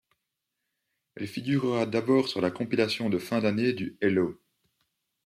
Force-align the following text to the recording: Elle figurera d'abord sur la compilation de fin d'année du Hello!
Elle 1.13 1.27
figurera 1.27 1.85
d'abord 1.85 2.27
sur 2.27 2.41
la 2.41 2.49
compilation 2.49 3.11
de 3.11 3.19
fin 3.19 3.39
d'année 3.39 3.73
du 3.73 3.99
Hello! 4.01 4.41